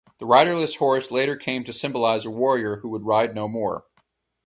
The 0.17 0.25
riderless 0.25 0.77
horse 0.77 1.11
later 1.11 1.35
came 1.35 1.63
to 1.63 1.71
symbolize 1.71 2.25
a 2.25 2.31
warrior 2.31 2.77
who 2.77 2.89
would 2.89 3.05
ride 3.05 3.35
no 3.35 3.47
more. 3.47 3.85